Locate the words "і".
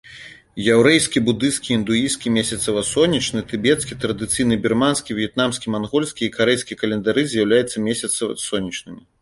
6.29-6.33